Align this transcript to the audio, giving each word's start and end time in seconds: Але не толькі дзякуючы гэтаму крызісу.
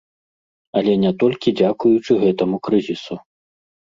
Але 0.79 0.93
не 1.03 1.11
толькі 1.23 1.53
дзякуючы 1.59 2.11
гэтаму 2.23 2.57
крызісу. 2.69 3.19